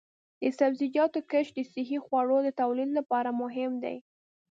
[0.41, 3.97] د سبزیجاتو کښت د صحي خوړو د تولید لپاره مهم دی.